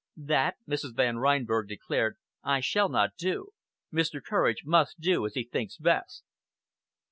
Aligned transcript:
"That," 0.17 0.55
Mrs. 0.67 0.95
Van 0.95 1.17
Reinberg 1.19 1.67
declared, 1.67 2.17
"I 2.43 2.59
shall 2.59 2.89
not 2.89 3.11
do. 3.19 3.49
Mr. 3.93 4.19
Courage 4.19 4.63
must 4.65 4.99
do 4.99 5.27
as 5.27 5.35
he 5.35 5.43
thinks 5.43 5.77
best." 5.77 6.23